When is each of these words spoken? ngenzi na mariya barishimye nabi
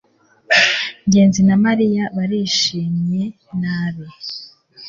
ngenzi 1.07 1.41
na 1.47 1.55
mariya 1.65 2.03
barishimye 2.15 3.23
nabi 3.61 4.05